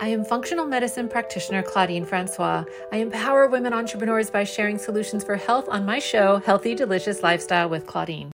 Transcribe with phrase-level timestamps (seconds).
[0.00, 2.64] I am functional medicine practitioner Claudine Francois.
[2.92, 7.68] I empower women entrepreneurs by sharing solutions for health on my show, Healthy Delicious Lifestyle
[7.68, 8.32] with Claudine.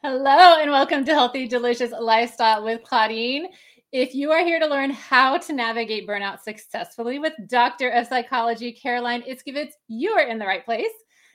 [0.00, 3.48] Hello, and welcome to Healthy Delicious Lifestyle with Claudine.
[3.90, 8.70] If you are here to learn how to navigate burnout successfully with Doctor of Psychology
[8.70, 10.86] Caroline Iscovitz, you are in the right place.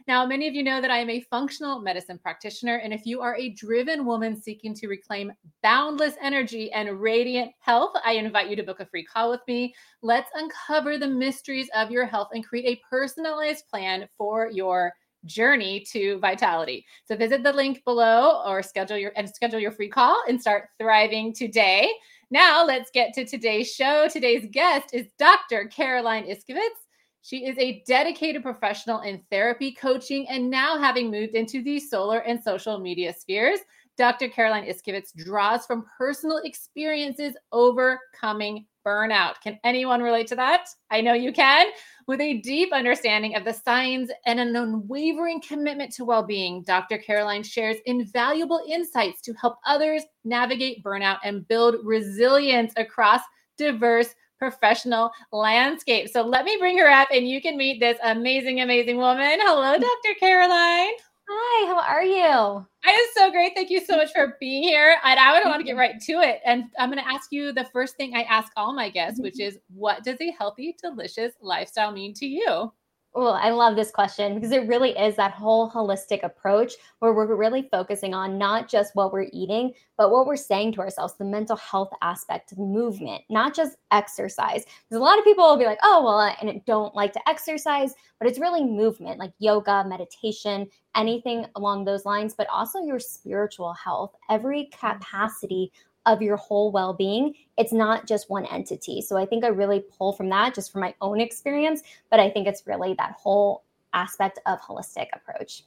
[0.08, 2.78] Now, many of you know that I am a functional medicine practitioner.
[2.78, 5.32] And if you are a driven woman seeking to reclaim
[5.62, 9.73] boundless energy and radiant health, I invite you to book a free call with me.
[10.02, 14.94] Let's uncover the mysteries of your health and create a personalized plan for your
[15.26, 16.86] journey to vitality.
[17.06, 20.70] So visit the link below or schedule your and schedule your free call and start
[20.78, 21.90] thriving today.
[22.30, 24.08] Now, let's get to today's show.
[24.10, 25.67] Today's guest is Dr.
[25.67, 26.83] Caroline Iscovitz.
[27.24, 32.20] She is a dedicated professional in therapy, coaching, and now having moved into the solar
[32.20, 33.60] and social media spheres.
[33.98, 34.28] Dr.
[34.28, 39.36] Caroline Iscovitz draws from personal experiences overcoming burnout.
[39.42, 40.68] Can anyone relate to that?
[40.92, 41.68] I know you can.
[42.08, 46.98] With a deep understanding of the signs and an unwavering commitment to well being, Dr.
[46.98, 53.22] Caroline shares invaluable insights to help others navigate burnout and build resilience across
[53.58, 54.14] diverse
[54.49, 56.09] professional landscape.
[56.09, 59.39] So let me bring her up and you can meet this amazing, amazing woman.
[59.39, 60.19] Hello, Dr.
[60.19, 60.91] Caroline.
[61.30, 62.67] Hi, how are you?
[62.86, 63.53] I am so great.
[63.55, 64.97] Thank you so much for being here.
[65.05, 66.41] And I would want to get right to it.
[66.45, 69.36] And I'm going to ask you the first thing I ask all my guests, which
[69.36, 69.55] mm-hmm.
[69.55, 72.73] is what does a healthy, delicious lifestyle mean to you?
[73.16, 77.36] Well, I love this question because it really is that whole holistic approach where we're
[77.36, 81.24] really focusing on not just what we're eating, but what we're saying to ourselves, the
[81.24, 84.66] mental health aspect, of movement, not just exercise.
[84.66, 87.94] Because a lot of people will be like, oh, well, I don't like to exercise,
[88.20, 93.74] but it's really movement like yoga, meditation, anything along those lines, but also your spiritual
[93.74, 94.80] health, every mm.
[94.80, 95.72] capacity
[96.05, 97.33] of your whole well being.
[97.58, 99.02] It's not just one entity.
[99.02, 102.30] So I think I really pull from that just from my own experience, but I
[102.30, 105.64] think it's really that whole aspect of holistic approach.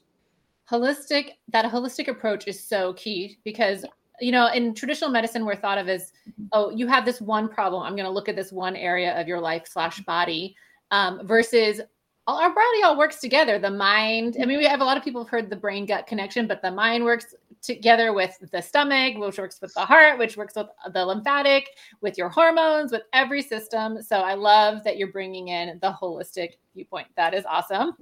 [0.71, 3.85] Holistic, that holistic approach is so key because
[4.21, 6.13] you know, in traditional medicine, we're thought of as,
[6.53, 7.83] oh, you have this one problem.
[7.83, 10.57] I'm going to look at this one area of your life slash body,
[10.91, 11.81] um, versus
[12.27, 13.59] all, our body all works together.
[13.59, 14.37] The mind.
[14.41, 14.71] I mean, we mm-hmm.
[14.71, 17.35] have a lot of people have heard the brain gut connection, but the mind works
[17.63, 21.71] together with the stomach, which works with the heart, which works with the lymphatic,
[22.01, 24.03] with your hormones, with every system.
[24.03, 27.09] So I love that you're bringing in the holistic viewpoint.
[27.17, 27.93] That is awesome.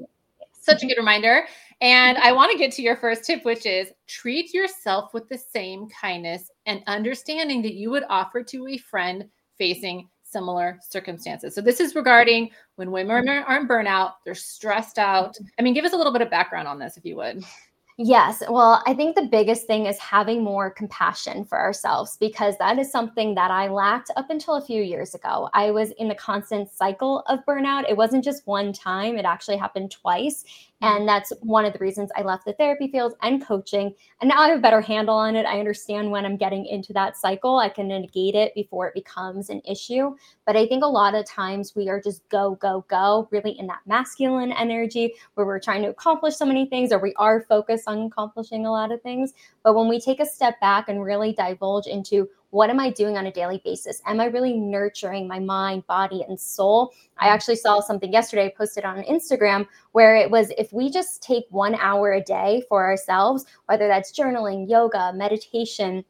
[0.53, 0.89] Such a mm-hmm.
[0.89, 1.47] good reminder.
[1.81, 2.27] And mm-hmm.
[2.27, 5.89] I want to get to your first tip, which is treat yourself with the same
[5.89, 11.55] kindness and understanding that you would offer to a friend facing similar circumstances.
[11.55, 15.39] So this is regarding when women are in burnout, they're stressed out.
[15.59, 17.43] I mean, give us a little bit of background on this if you would.
[17.97, 18.43] Yes.
[18.49, 22.91] Well, I think the biggest thing is having more compassion for ourselves because that is
[22.91, 25.49] something that I lacked up until a few years ago.
[25.55, 27.89] I was in the constant cycle of burnout.
[27.89, 30.45] It wasn't just one time, it actually happened twice.
[30.85, 31.07] And mm-hmm.
[31.07, 33.95] that's one of the reasons I left the therapy field and coaching.
[34.21, 35.47] And now I have a better handle on it.
[35.47, 39.49] I understand when I'm getting into that cycle, I can negate it before it becomes
[39.49, 40.15] an issue.
[40.47, 43.67] But I think a lot of times we are just go, go, go, really in
[43.69, 47.89] that masculine energy where we're trying to accomplish so many things or we are focused
[47.89, 49.33] on accomplishing a lot of things.
[49.63, 53.17] But when we take a step back and really divulge into what am I doing
[53.17, 54.01] on a daily basis?
[54.07, 56.93] Am I really nurturing my mind, body, and soul?
[57.19, 61.47] I actually saw something yesterday posted on Instagram where it was if we just take
[61.51, 66.05] one hour a day for ourselves, whether that's journaling, yoga, meditation,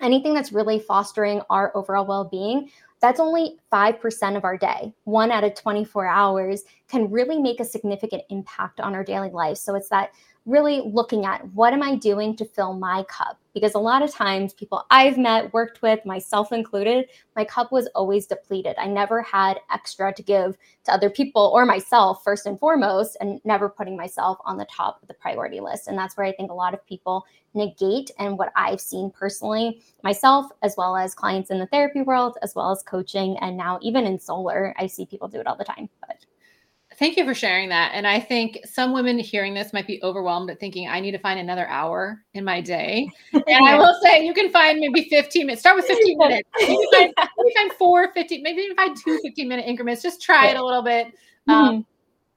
[0.00, 2.70] anything that's really fostering our overall well being,
[3.02, 4.94] that's only 5% of our day.
[5.04, 9.58] One out of 24 hours can really make a significant impact on our daily life.
[9.58, 10.12] So it's that
[10.46, 13.38] really looking at what am I doing to fill my cup?
[13.54, 17.06] Because a lot of times, people I've met, worked with, myself included,
[17.36, 18.74] my cup was always depleted.
[18.78, 23.40] I never had extra to give to other people or myself, first and foremost, and
[23.44, 25.86] never putting myself on the top of the priority list.
[25.86, 28.10] And that's where I think a lot of people negate.
[28.18, 32.54] And what I've seen personally, myself, as well as clients in the therapy world, as
[32.54, 35.64] well as coaching, and now even in solar, I see people do it all the
[35.64, 35.88] time.
[36.00, 36.24] But
[37.02, 37.90] Thank you for sharing that.
[37.94, 41.18] And I think some women hearing this might be overwhelmed at thinking, I need to
[41.18, 43.08] find another hour in my day.
[43.32, 45.62] And I will say, you can find maybe 15 minutes.
[45.62, 46.48] Start with 15 minutes.
[46.60, 50.00] You can find, you can find four, 15, maybe even find two 15 minute increments.
[50.00, 51.08] Just try it a little bit.
[51.48, 51.80] Um, mm-hmm.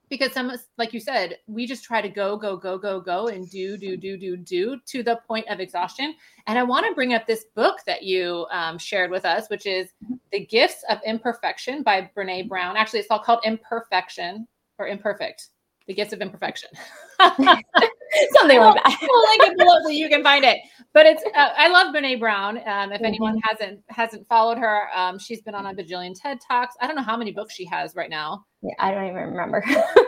[0.09, 3.47] because some, like you said, we just try to go, go, go, go, go, and
[3.51, 6.15] do, do, do, do, do to the point of exhaustion.
[6.47, 9.67] And I want to bring up this book that you um, shared with us, which
[9.67, 10.15] is mm-hmm.
[10.31, 12.77] The Gifts of Imperfection by Brene Brown.
[12.77, 14.47] Actually, it's all called Imperfection
[14.79, 15.49] or imperfect.
[15.87, 16.69] The gifts of imperfection.
[17.19, 18.97] Something like that.
[19.01, 20.57] We'll link it below so you can find it.
[20.93, 23.05] But it's uh, i love brene brown um, if mm-hmm.
[23.05, 26.75] anyone hasn't hasn't followed her um, she's been on a bajillion ted talks.
[26.79, 28.45] I don't know how many books she has right now.
[28.61, 29.63] Yeah i don't even remember.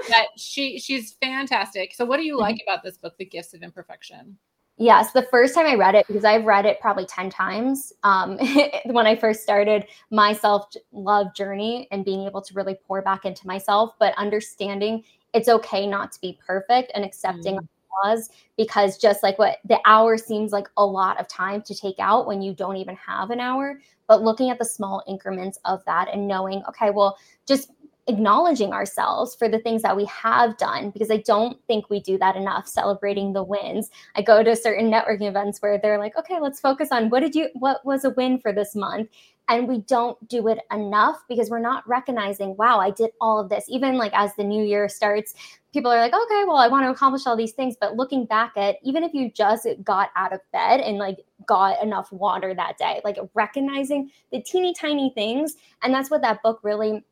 [0.10, 1.94] But she she's fantastic.
[1.94, 2.42] So what do you mm-hmm.
[2.42, 4.38] like about this book the gifts of imperfection
[4.80, 8.38] Yes, the first time I read it, because I've read it probably 10 times um,
[8.86, 13.26] when I first started my self love journey and being able to really pour back
[13.26, 15.04] into myself, but understanding
[15.34, 17.68] it's okay not to be perfect and accepting mm.
[17.90, 21.98] flaws because just like what the hour seems like a lot of time to take
[22.00, 25.84] out when you don't even have an hour, but looking at the small increments of
[25.86, 27.72] that and knowing, okay, well, just
[28.08, 32.18] acknowledging ourselves for the things that we have done because I don't think we do
[32.20, 33.90] that enough celebrating the wins.
[34.16, 37.36] I go to certain networking events where they're like, "Okay, let's focus on what did
[37.36, 39.10] you what was a win for this month?"
[39.50, 43.50] And we don't do it enough because we're not recognizing, "Wow, I did all of
[43.50, 45.34] this." Even like as the new year starts,
[45.74, 48.54] people are like, "Okay, well, I want to accomplish all these things." But looking back
[48.56, 52.78] at even if you just got out of bed and like got enough water that
[52.78, 57.04] day, like recognizing the teeny tiny things, and that's what that book really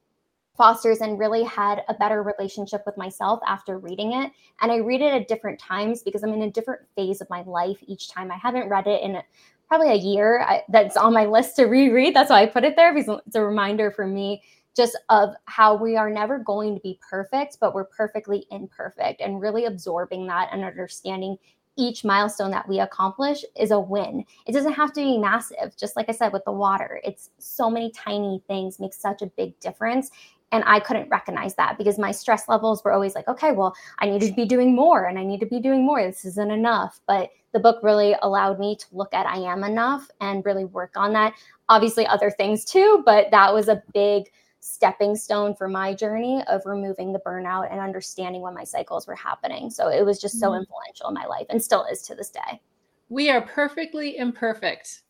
[0.56, 4.32] fosters and really had a better relationship with myself after reading it.
[4.62, 7.42] And I read it at different times because I'm in a different phase of my
[7.44, 8.32] life each time.
[8.32, 9.22] I haven't read it in
[9.68, 10.42] probably a year.
[10.42, 12.16] I, that's on my list to reread.
[12.16, 14.42] That's why I put it there because it's a reminder for me
[14.76, 19.42] just of how we are never going to be perfect, but we're perfectly imperfect and
[19.42, 21.38] really absorbing that and understanding
[21.78, 24.24] each milestone that we accomplish is a win.
[24.46, 25.76] It doesn't have to be massive.
[25.78, 29.28] Just like I said with the water, it's so many tiny things make such a
[29.28, 30.10] big difference.
[30.52, 34.10] And I couldn't recognize that because my stress levels were always like, okay, well, I
[34.10, 36.02] need to be doing more and I need to be doing more.
[36.02, 37.02] This isn't enough.
[37.08, 40.92] But the book really allowed me to look at I am enough and really work
[40.96, 41.34] on that.
[41.68, 46.66] Obviously, other things too, but that was a big stepping stone for my journey of
[46.66, 49.70] removing the burnout and understanding when my cycles were happening.
[49.70, 50.62] So it was just so mm-hmm.
[50.62, 52.62] influential in my life and still is to this day.
[53.10, 55.04] We are perfectly imperfect.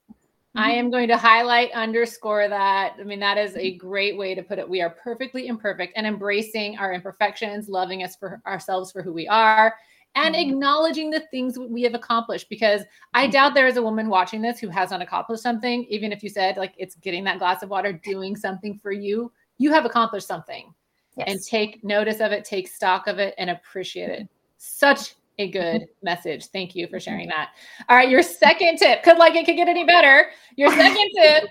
[0.56, 0.80] I mm-hmm.
[0.80, 2.96] am going to highlight, underscore that.
[3.00, 4.68] I mean, that is a great way to put it.
[4.68, 9.28] We are perfectly imperfect and embracing our imperfections, loving us for ourselves for who we
[9.28, 9.76] are,
[10.16, 10.50] and mm-hmm.
[10.50, 12.48] acknowledging the things we have accomplished.
[12.50, 13.32] Because I mm-hmm.
[13.32, 15.86] doubt there is a woman watching this who hasn't accomplished something.
[15.90, 19.32] Even if you said, like, it's getting that glass of water, doing something for you,
[19.58, 20.74] you have accomplished something.
[21.18, 21.28] Yes.
[21.30, 24.28] And take notice of it, take stock of it, and appreciate it.
[24.58, 26.48] Such a good message.
[26.48, 27.52] Thank you for sharing that.
[27.90, 30.28] All right, your second tip, could like it could get any better.
[30.56, 31.50] Your second tip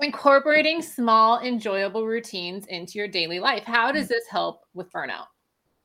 [0.00, 3.64] incorporating small enjoyable routines into your daily life.
[3.64, 5.26] How does this help with burnout?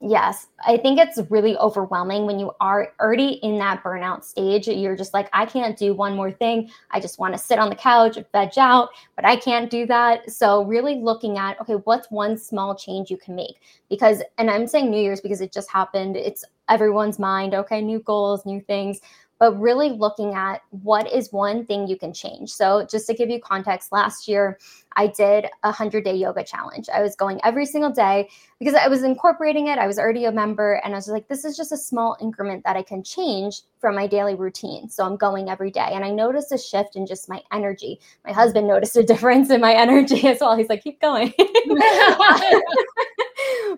[0.01, 4.65] Yes, I think it's really overwhelming when you are already in that burnout stage.
[4.65, 6.69] You're just like, I can't do one more thing.
[6.91, 10.31] I just want to sit on the couch, veg out, but I can't do that.
[10.31, 13.59] So, really looking at, okay, what's one small change you can make?
[13.89, 16.15] Because, and I'm saying New Year's because it just happened.
[16.15, 17.53] It's everyone's mind.
[17.53, 19.01] Okay, new goals, new things
[19.39, 22.51] but really looking at what is one thing you can change.
[22.51, 24.59] So, just to give you context, last year
[24.97, 26.89] I did a 100 day yoga challenge.
[26.93, 29.79] I was going every single day because I was incorporating it.
[29.79, 32.63] I was already a member, and I was like, this is just a small increment
[32.65, 34.89] that I can change from my daily routine.
[34.89, 35.89] So, I'm going every day.
[35.93, 37.99] And I noticed a shift in just my energy.
[38.25, 40.57] My husband noticed a difference in my energy as well.
[40.57, 41.33] He's like, keep going.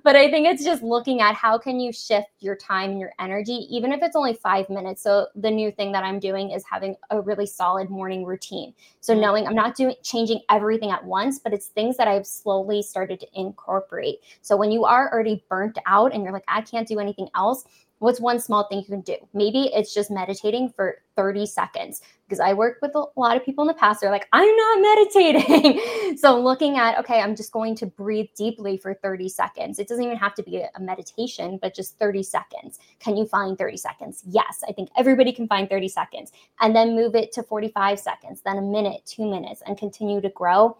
[0.03, 3.13] but I think it's just looking at how can you shift your time and your
[3.19, 5.03] energy, even if it's only five minutes.
[5.03, 8.73] So the new thing that I'm doing is having a really solid morning routine.
[8.99, 9.21] So mm-hmm.
[9.21, 13.19] knowing I'm not doing changing everything at once, but it's things that I've slowly started
[13.21, 14.19] to incorporate.
[14.41, 17.65] So when you are already burnt out and you're like, I can't do anything else,
[18.01, 19.15] what's one small thing you can do?
[19.31, 23.63] Maybe it's just meditating for 30 seconds because I work with a lot of people
[23.63, 24.01] in the past.
[24.01, 26.17] They're like, I'm not meditating.
[26.17, 29.77] so looking at, okay, I'm just going to breathe deeply for 30 seconds.
[29.77, 32.79] It doesn't even have to be a meditation, but just 30 seconds.
[32.99, 34.23] Can you find 30 seconds?
[34.25, 36.31] Yes, I think everybody can find 30 seconds.
[36.59, 40.29] And then move it to 45 seconds, then a minute, two minutes, and continue to
[40.29, 40.75] grow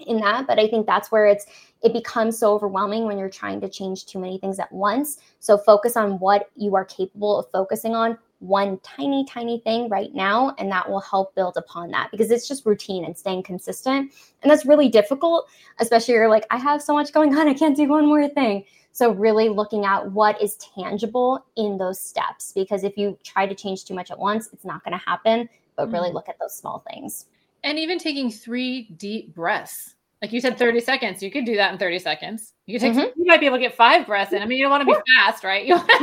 [0.00, 1.46] in that but i think that's where it's
[1.82, 5.56] it becomes so overwhelming when you're trying to change too many things at once so
[5.56, 10.54] focus on what you are capable of focusing on one tiny tiny thing right now
[10.58, 14.50] and that will help build upon that because it's just routine and staying consistent and
[14.50, 15.48] that's really difficult
[15.78, 18.64] especially you're like i have so much going on i can't do one more thing
[18.96, 23.52] So, really looking at what is tangible in those steps, because if you try to
[23.52, 25.48] change too much at once, it's not going to happen.
[25.74, 26.14] But really mm-hmm.
[26.14, 27.26] look at those small things.
[27.64, 29.94] And even taking three deep breaths.
[30.22, 31.22] Like you said, 30 seconds.
[31.22, 32.52] You could do that in 30 seconds.
[32.66, 33.20] You take, mm-hmm.
[33.20, 34.40] you might be able to get five breaths in.
[34.40, 35.66] I mean, you don't want to be fast, right?
[35.66, 35.74] You,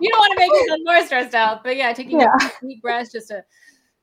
[0.00, 1.62] you don't want to make yourself more stressed out.
[1.62, 2.34] But yeah, taking yeah.
[2.60, 3.44] deep breaths just to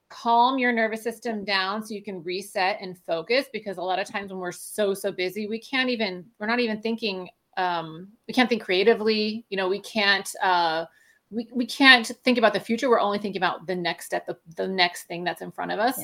[0.10, 4.08] calm your nervous system down so you can reset and focus because a lot of
[4.08, 8.34] times when we're so so busy we can't even we're not even thinking um we
[8.34, 10.86] can't think creatively you know we can't uh
[11.32, 14.38] we, we can't think about the future we're only thinking about the next step the,
[14.56, 16.00] the next thing that's in front of us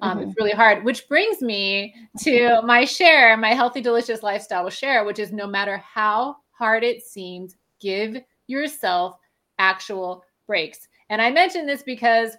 [0.00, 0.28] um, mm-hmm.
[0.28, 5.18] it's really hard which brings me to my share my healthy delicious lifestyle share which
[5.18, 9.16] is no matter how hard it seems give yourself
[9.58, 12.36] actual breaks and i mention this because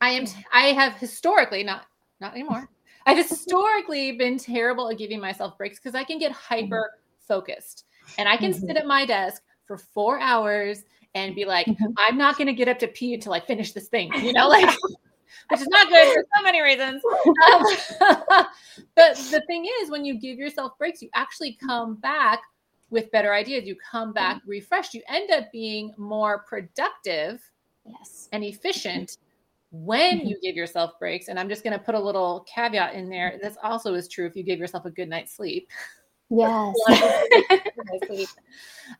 [0.00, 1.86] I am I have historically not
[2.20, 2.68] not anymore.
[3.06, 6.54] I've historically been terrible at giving myself breaks because I can get mm-hmm.
[6.54, 6.92] hyper
[7.26, 7.84] focused
[8.18, 8.66] and I can mm-hmm.
[8.66, 10.82] sit at my desk for four hours
[11.14, 11.86] and be like, mm-hmm.
[11.96, 14.48] I'm not going to get up to pee until I finish this thing, you know,
[14.48, 14.68] like,
[15.50, 17.02] which is not good for so many reasons.
[17.26, 17.64] Um,
[18.94, 22.40] but the thing is, when you give yourself breaks, you actually come back
[22.90, 23.66] with better ideas.
[23.66, 24.50] You come back mm-hmm.
[24.50, 24.94] refreshed.
[24.94, 27.40] You end up being more productive
[27.84, 28.28] yes.
[28.32, 29.16] and efficient
[29.72, 30.28] when mm-hmm.
[30.28, 33.38] you give yourself breaks and i'm just going to put a little caveat in there
[33.40, 35.68] this also is true if you give yourself a good night's sleep
[36.30, 36.74] yes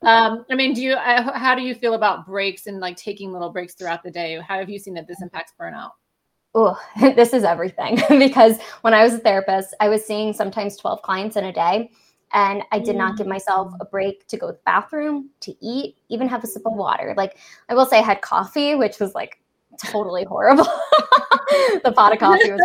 [0.03, 3.33] um, i mean do you uh, how do you feel about breaks and like taking
[3.33, 5.91] little breaks throughout the day how have you seen that this impacts burnout
[6.55, 11.03] oh this is everything because when i was a therapist i was seeing sometimes 12
[11.03, 11.91] clients in a day
[12.33, 13.31] and I did not give mm.
[13.31, 16.75] myself a break to go to the bathroom, to eat, even have a sip of
[16.75, 17.15] water.
[17.17, 17.37] Like
[17.69, 19.41] I will say I had coffee, which was like
[19.79, 20.69] totally horrible.
[21.85, 22.61] the pot of coffee was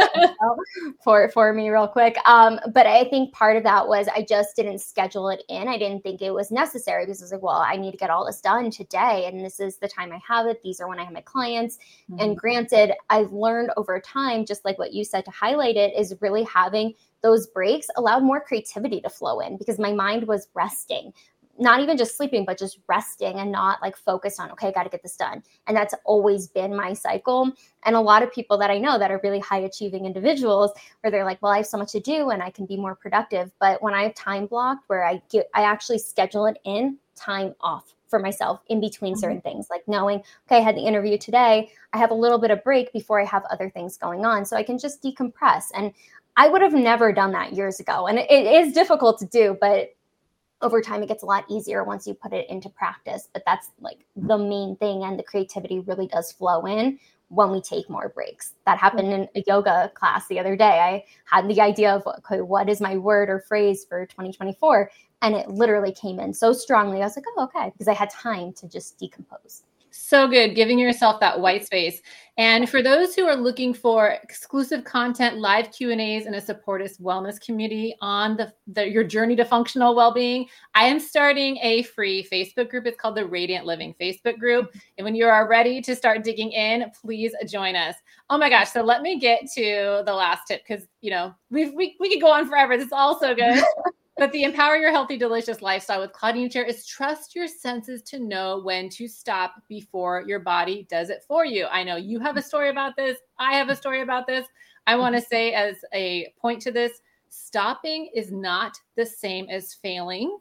[1.04, 2.18] for for me real quick.
[2.26, 5.68] Um, but I think part of that was I just didn't schedule it in.
[5.68, 8.10] I didn't think it was necessary because I was like, well, I need to get
[8.10, 10.62] all this done today, and this is the time I have it.
[10.64, 11.78] These are when I have my clients.
[12.12, 12.20] Mm-hmm.
[12.20, 16.16] And granted, I've learned over time, just like what you said to highlight it, is
[16.22, 16.94] really having
[17.26, 21.12] those breaks allowed more creativity to flow in because my mind was resting
[21.58, 24.84] not even just sleeping, but just resting and not like focused on, okay, I got
[24.84, 25.42] to get this done.
[25.68, 27.52] And that's always been my cycle.
[27.86, 30.72] And a lot of people that I know that are really high achieving individuals
[31.02, 32.96] where they're like, well, I have so much to do and I can be more
[32.96, 33.52] productive.
[33.60, 37.56] But when I have time blocked where I get, I actually schedule it in time
[37.62, 39.20] off for myself in between mm-hmm.
[39.20, 41.72] certain things, like knowing, okay, I had the interview today.
[41.94, 44.46] I have a little bit of break before I have other things going on.
[44.46, 45.66] So I can just decompress.
[45.74, 45.94] And
[46.38, 48.08] I would have never done that years ago.
[48.08, 49.95] And it, it is difficult to do, but
[50.62, 53.72] over time it gets a lot easier once you put it into practice but that's
[53.80, 56.98] like the main thing and the creativity really does flow in
[57.30, 58.54] when we take more breaks.
[58.66, 59.24] That happened mm-hmm.
[59.24, 60.80] in a yoga class the other day.
[60.80, 64.90] I had the idea of okay what is my word or phrase for 2024
[65.22, 67.02] and it literally came in so strongly.
[67.02, 69.64] I was like oh okay because i had time to just decompose
[69.96, 72.02] so good, giving yourself that white space.
[72.38, 76.42] And for those who are looking for exclusive content, live Q and A's, and a
[76.42, 81.84] supportive wellness community on the, the, your journey to functional well-being, I am starting a
[81.84, 82.86] free Facebook group.
[82.86, 84.68] It's called the Radiant Living Facebook group.
[84.68, 84.80] Mm-hmm.
[84.98, 87.96] And when you are ready to start digging in, please join us.
[88.30, 88.72] Oh my gosh!
[88.72, 92.22] So let me get to the last tip because you know we we we could
[92.22, 92.76] go on forever.
[92.76, 93.64] This is all so good.
[94.18, 98.20] But the Empower Your Healthy Delicious Lifestyle with Claudine Chair is trust your senses to
[98.20, 101.66] know when to stop before your body does it for you.
[101.66, 103.18] I know you have a story about this.
[103.40, 104.46] I have a story about this.
[104.88, 105.28] I want to mm-hmm.
[105.30, 110.38] say, as a point to this, stopping is not the same as failing.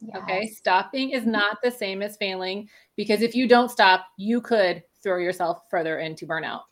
[0.00, 0.16] Yes.
[0.16, 0.46] Okay.
[0.48, 1.32] Stopping is mm-hmm.
[1.32, 6.00] not the same as failing because if you don't stop, you could throw yourself further
[6.00, 6.62] into burnout.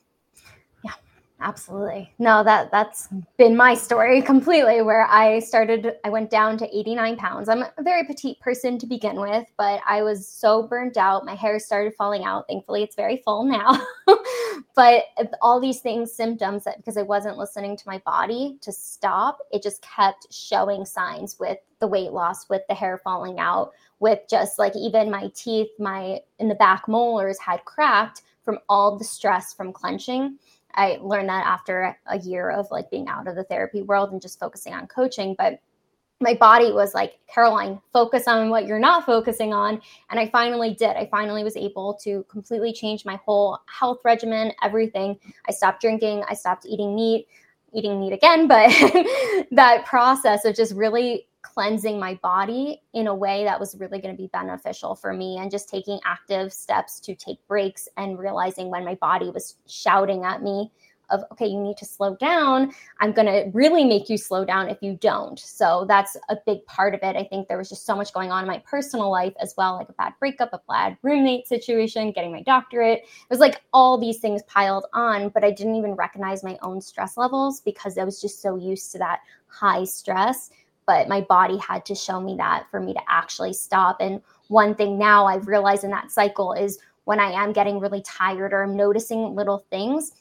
[1.41, 2.13] Absolutely.
[2.19, 7.17] No, that that's been my story completely where I started I went down to 89
[7.17, 7.49] pounds.
[7.49, 11.25] I'm a very petite person to begin with, but I was so burnt out.
[11.25, 12.47] My hair started falling out.
[12.49, 13.81] Thankfully, it's very full now.
[14.75, 15.05] but
[15.41, 19.63] all these things symptoms that because I wasn't listening to my body to stop, it
[19.63, 24.59] just kept showing signs with the weight loss, with the hair falling out, with just
[24.59, 29.53] like even my teeth, my in the back molars had cracked from all the stress
[29.53, 30.39] from clenching
[30.79, 34.23] I learned that after a year of like being out of the therapy world and
[34.23, 35.35] just focusing on coaching.
[35.37, 35.61] But
[36.21, 39.81] my body was like, Caroline, focus on what you're not focusing on.
[40.11, 40.97] And I finally did.
[40.97, 45.19] I finally was able to completely change my whole health regimen, everything.
[45.49, 47.27] I stopped drinking, I stopped eating meat,
[47.73, 48.69] eating meat again, but
[49.53, 54.15] that process of just really cleansing my body in a way that was really going
[54.15, 58.71] to be beneficial for me and just taking active steps to take breaks and realizing
[58.71, 60.71] when my body was shouting at me
[61.11, 62.73] of okay you need to slow down.
[63.01, 65.39] I'm going to really make you slow down if you don't.
[65.39, 67.17] So that's a big part of it.
[67.17, 69.77] I think there was just so much going on in my personal life as well
[69.77, 73.01] like a bad breakup a bad roommate situation getting my doctorate.
[73.05, 76.81] It was like all these things piled on but i didn't even recognize my own
[76.81, 80.51] stress levels because i was just so used to that high stress
[80.89, 84.75] but my body had to show me that for me to actually stop and one
[84.75, 88.63] thing now I've realized in that cycle is when I am getting really tired or
[88.63, 90.13] I'm noticing little things,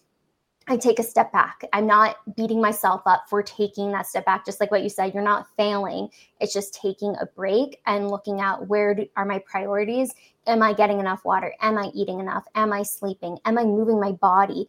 [0.69, 1.61] I take a step back.
[1.71, 4.45] I'm not beating myself up for taking that step back.
[4.45, 6.09] Just like what you said, you're not failing.
[6.41, 10.13] It's just taking a break and looking at where do, are my priorities.
[10.45, 11.53] Am I getting enough water?
[11.61, 12.43] Am I eating enough?
[12.55, 13.37] Am I sleeping?
[13.45, 14.67] Am I moving my body?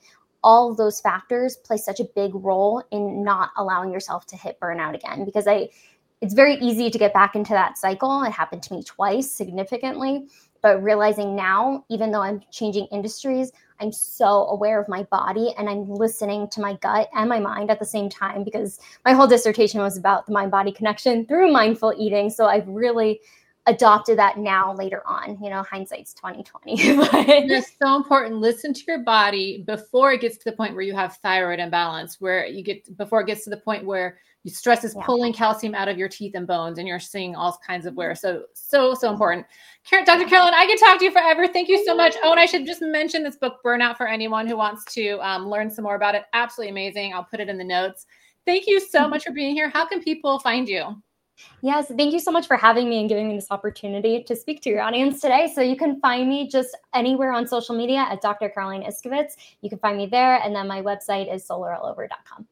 [0.49, 4.59] All of those factors play such a big role in not allowing yourself to hit
[4.61, 5.27] burnout again.
[5.27, 5.69] Because I,
[6.23, 8.23] it's very easy to get back into that cycle.
[8.23, 10.27] It happened to me twice significantly
[10.63, 15.69] but realizing now even though i'm changing industries i'm so aware of my body and
[15.69, 19.27] i'm listening to my gut and my mind at the same time because my whole
[19.27, 23.21] dissertation was about the mind body connection through mindful eating so i've really
[23.69, 26.73] adopted that now later on you know hindsight's 2020
[27.49, 28.37] it's so important.
[28.37, 32.21] Listen to your body before it gets to the point where you have thyroid imbalance
[32.21, 35.05] where you get before it gets to the point where stress is yeah.
[35.05, 38.15] pulling calcium out of your teeth and bones and you're seeing all kinds of wear.
[38.15, 39.47] So so so important.
[39.91, 41.47] Dr carolyn i could talk to you forever.
[41.47, 42.15] Thank you so much.
[42.23, 45.49] Oh and i should just mention this book burnout for anyone who wants to um,
[45.49, 46.25] learn some more about it.
[46.33, 47.13] Absolutely amazing.
[47.13, 48.07] I'll put it in the notes.
[48.47, 49.11] Thank you so mm-hmm.
[49.11, 49.69] much for being here.
[49.69, 51.03] How can people find you
[51.63, 54.61] Yes, thank you so much for having me and giving me this opportunity to speak
[54.63, 55.51] to your audience today.
[55.55, 58.49] So you can find me just anywhere on social media at Dr.
[58.49, 59.37] Caroline Iscovitz.
[59.61, 62.47] You can find me there, and then my website is solarallover.com.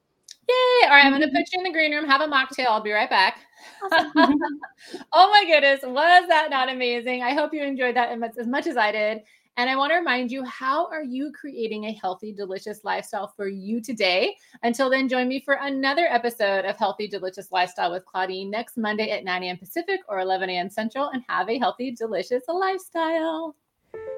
[0.49, 0.55] Yay!
[0.85, 1.37] All right, I'm going to mm-hmm.
[1.37, 2.67] put you in the green room, have a mocktail.
[2.69, 3.39] I'll be right back.
[3.83, 7.23] oh my goodness, was that not amazing?
[7.23, 9.23] I hope you enjoyed that as much as I did.
[9.57, 13.49] And I want to remind you how are you creating a healthy, delicious lifestyle for
[13.49, 14.37] you today?
[14.63, 19.11] Until then, join me for another episode of Healthy, Delicious Lifestyle with Claudine next Monday
[19.11, 19.57] at 9 a.m.
[19.57, 20.69] Pacific or 11 a.m.
[20.69, 23.57] Central and have a healthy, delicious lifestyle.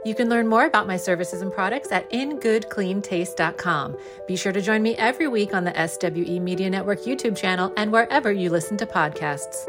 [0.05, 3.97] You can learn more about my services and products at ingoodcleantaste.com.
[4.27, 7.93] Be sure to join me every week on the SWE Media Network YouTube channel and
[7.93, 9.69] wherever you listen to podcasts.